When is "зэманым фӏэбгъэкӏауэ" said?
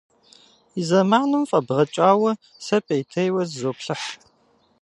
0.87-2.31